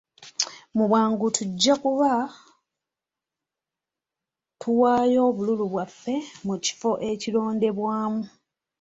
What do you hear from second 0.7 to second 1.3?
Mu bwangu